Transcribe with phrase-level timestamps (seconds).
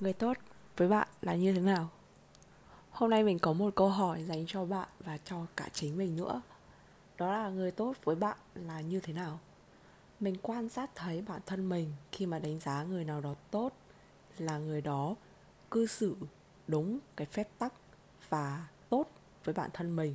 [0.00, 0.36] người tốt
[0.76, 1.88] với bạn là như thế nào?
[2.90, 6.16] Hôm nay mình có một câu hỏi dành cho bạn và cho cả chính mình
[6.16, 6.42] nữa.
[7.18, 9.38] Đó là người tốt với bạn là như thế nào?
[10.20, 13.72] Mình quan sát thấy bản thân mình khi mà đánh giá người nào đó tốt
[14.38, 15.14] là người đó
[15.70, 16.16] cư xử
[16.68, 17.72] đúng cái phép tắc
[18.28, 19.10] và tốt
[19.44, 20.14] với bản thân mình.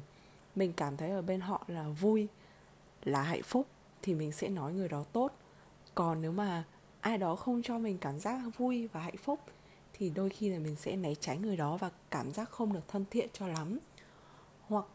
[0.55, 2.27] Mình cảm thấy ở bên họ là vui,
[3.03, 3.67] là hạnh phúc
[4.01, 5.31] thì mình sẽ nói người đó tốt.
[5.95, 6.63] Còn nếu mà
[7.01, 9.39] ai đó không cho mình cảm giác vui và hạnh phúc
[9.93, 12.87] thì đôi khi là mình sẽ né tránh người đó và cảm giác không được
[12.87, 13.79] thân thiện cho lắm.
[14.67, 14.85] Hoặc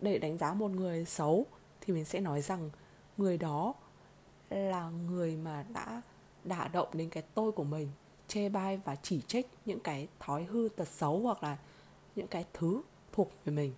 [0.00, 1.46] để đánh giá một người xấu
[1.80, 2.70] thì mình sẽ nói rằng
[3.16, 3.74] người đó
[4.50, 6.02] là người mà đã
[6.44, 7.88] đả động đến cái tôi của mình,
[8.28, 11.56] chê bai và chỉ trích những cái thói hư tật xấu hoặc là
[12.16, 13.74] những cái thứ thuộc về mình.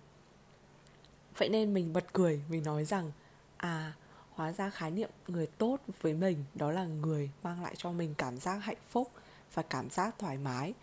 [1.37, 3.11] Vậy nên mình bật cười, mình nói rằng
[3.57, 3.93] à
[4.31, 8.13] hóa ra khái niệm người tốt với mình đó là người mang lại cho mình
[8.17, 9.11] cảm giác hạnh phúc
[9.53, 10.73] và cảm giác thoải mái.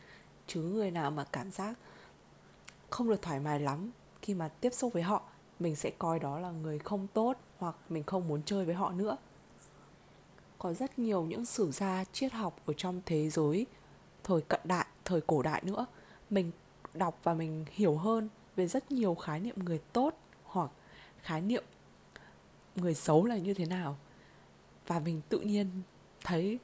[0.47, 1.79] Chứ người nào mà cảm giác
[2.91, 3.91] không được thoải mái lắm
[4.23, 5.23] khi mà tiếp xúc với họ,
[5.59, 8.93] mình sẽ coi đó là người không tốt hoặc mình không muốn chơi với họ
[8.93, 9.17] nữa.
[10.59, 13.67] Có rất nhiều những sử gia triết học ở trong thế giới
[14.25, 15.87] thời cận đại, thời cổ đại nữa.
[16.31, 16.51] Mình
[16.95, 20.71] đọc và mình hiểu hơn về rất nhiều khái niệm người tốt hoặc
[21.23, 21.65] khái niệm
[22.77, 23.97] người xấu là như thế nào.
[24.87, 25.71] Và mình tự nhiên
[26.25, 26.59] thấy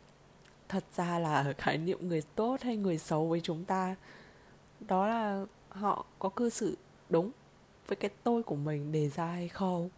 [0.69, 3.97] thật ra là khái niệm người tốt hay người xấu với chúng ta,
[4.81, 6.77] đó là họ có cư xử
[7.09, 7.31] đúng
[7.87, 9.89] với cái tôi của mình đề ra hay không.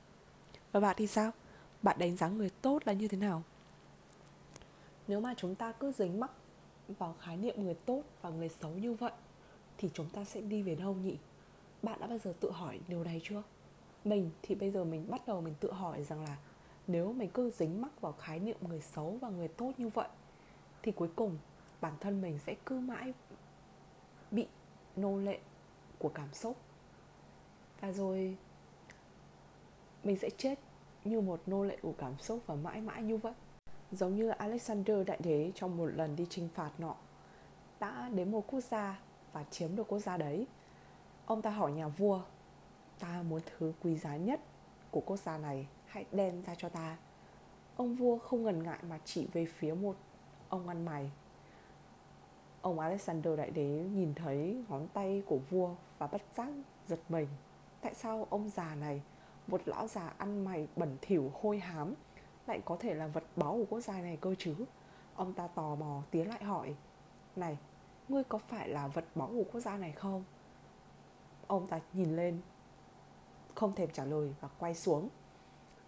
[0.72, 1.30] Và bạn thì sao?
[1.82, 3.42] Bạn đánh giá người tốt là như thế nào?
[5.08, 6.30] Nếu mà chúng ta cứ dính mắc
[6.98, 9.12] vào khái niệm người tốt và người xấu như vậy,
[9.78, 11.16] thì chúng ta sẽ đi về đâu nhỉ?
[11.82, 13.42] Bạn đã bao giờ tự hỏi điều này chưa?
[14.04, 16.36] Mình thì bây giờ mình bắt đầu mình tự hỏi rằng là
[16.86, 20.08] nếu mình cứ dính mắc vào khái niệm người xấu và người tốt như vậy
[20.82, 21.38] thì cuối cùng
[21.80, 23.14] bản thân mình sẽ cứ mãi
[24.30, 24.46] bị
[24.96, 25.38] nô lệ
[25.98, 26.56] của cảm xúc.
[27.80, 28.36] Và rồi
[30.04, 30.58] mình sẽ chết
[31.04, 33.32] như một nô lệ của cảm xúc và mãi mãi như vậy.
[33.92, 36.94] Giống như Alexander Đại Đế trong một lần đi chinh phạt nọ,
[37.80, 39.00] đã đến một quốc gia
[39.32, 40.46] và chiếm được quốc gia đấy.
[41.26, 42.22] Ông ta hỏi nhà vua,
[42.98, 44.40] ta muốn thứ quý giá nhất
[44.90, 46.96] của quốc gia này, hãy đem ra cho ta.
[47.76, 49.96] Ông vua không ngần ngại mà chỉ về phía một
[50.48, 51.10] ông ăn mày.
[52.62, 56.48] Ông alexander đại đế nhìn thấy ngón tay của vua và bất giác
[56.86, 57.28] giật mình.
[57.80, 59.02] Tại sao ông già này,
[59.46, 61.94] một lão già ăn mày bẩn thỉu, hôi hám,
[62.46, 64.54] lại có thể là vật báu của quốc gia này cơ chứ?
[65.14, 66.74] Ông ta tò mò tiến lại hỏi,
[67.36, 67.58] này,
[68.08, 70.24] ngươi có phải là vật báu của quốc gia này không?
[71.46, 72.40] Ông ta nhìn lên,
[73.54, 75.08] không thèm trả lời và quay xuống.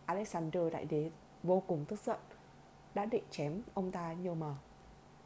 [0.07, 1.11] Alexander đại đế
[1.43, 2.19] vô cùng tức giận
[2.95, 4.55] đã định chém ông ta nhưng mà.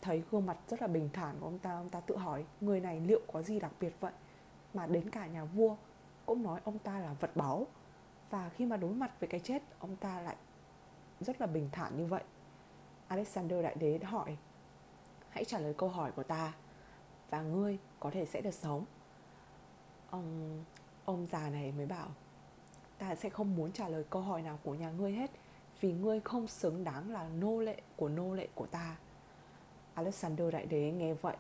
[0.03, 2.81] Thấy gương mặt rất là bình thản của ông ta ông ta tự hỏi, người
[2.81, 4.13] này liệu có gì đặc biệt vậy?
[4.75, 5.77] Mà đến cả nhà vua
[6.27, 7.67] cũng nói ông ta là vật báu.
[8.31, 10.37] Và khi mà đối mặt với cái chết, ông ta lại
[11.21, 12.23] rất là bình thản như vậy.
[13.09, 14.37] Alexander đại đế đã hỏi,
[15.29, 16.53] hãy trả lời câu hỏi của ta,
[17.31, 18.85] và ngươi có thể sẽ được sống.
[20.11, 20.65] Ông
[21.05, 22.09] ông già này mới bảo,
[22.99, 25.31] ta sẽ không muốn trả lời câu hỏi nào của nhà ngươi hết
[25.81, 28.97] vì ngươi không xứng đáng là nô lệ của nô lệ của ta.
[29.95, 31.37] Alexander đại đế nghe vậy,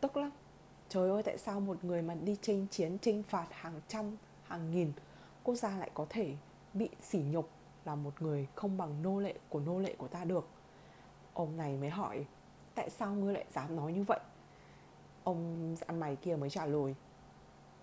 [0.00, 0.30] tức lắm.
[0.88, 4.70] Trời ơi, tại sao một người mà đi chinh chiến, chinh phạt hàng trăm, hàng
[4.70, 4.92] nghìn,
[5.44, 6.36] quốc gia lại có thể
[6.74, 7.50] bị sỉ nhục
[7.84, 10.48] là một người không bằng nô lệ của nô lệ của ta được?
[11.34, 12.24] Ông này mới hỏi,
[12.74, 14.20] tại sao ngươi lại dám nói như vậy?
[15.24, 16.94] Ông ăn mày kia mới trả lời,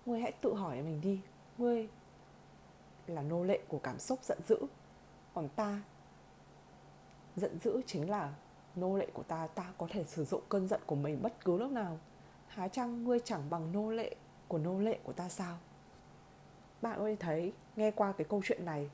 [0.06, 1.20] ngươi hãy tự hỏi mình đi,
[1.58, 1.88] ngươi
[3.06, 4.56] là nô lệ của cảm xúc giận dữ,
[5.34, 5.80] còn ta
[7.36, 8.32] giận dữ chính là
[8.76, 11.58] nô lệ của ta ta có thể sử dụng cơn giận của mình bất cứ
[11.58, 11.98] lúc nào.
[12.48, 14.14] Há chăng ngươi chẳng bằng nô lệ
[14.48, 15.58] của nô lệ của ta sao?
[16.82, 18.90] Bạn ơi, thấy, nghe qua cái câu chuyện này,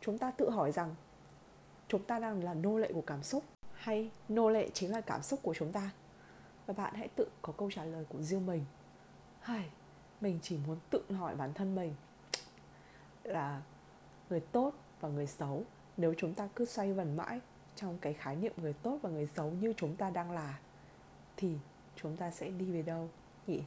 [0.00, 0.94] chúng ta tự hỏi rằng,
[1.88, 5.22] chúng ta đang là nô lệ của cảm xúc hay nô lệ chính là cảm
[5.22, 5.90] xúc của chúng ta?
[6.66, 8.64] Và bạn hãy tự có câu trả lời của riêng mình.
[9.40, 9.70] Hay,
[10.20, 11.94] mình chỉ muốn tự hỏi bản thân mình
[13.22, 13.62] là
[14.30, 15.62] người tốt và người xấu.
[15.96, 17.40] Nếu chúng ta cứ xoay vần mãi
[17.76, 20.58] trong cái khái niệm người tốt và người xấu như chúng ta đang là,
[21.36, 21.56] thì
[21.96, 23.08] chúng ta sẽ đi về đâu
[23.46, 23.62] nhỉ?